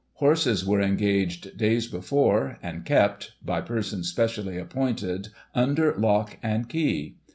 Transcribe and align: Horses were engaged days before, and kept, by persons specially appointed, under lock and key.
Horses 0.15 0.65
were 0.65 0.81
engaged 0.81 1.55
days 1.59 1.85
before, 1.85 2.57
and 2.63 2.83
kept, 2.83 3.33
by 3.45 3.61
persons 3.61 4.09
specially 4.09 4.57
appointed, 4.57 5.27
under 5.53 5.93
lock 5.93 6.37
and 6.41 6.67
key. 6.67 7.17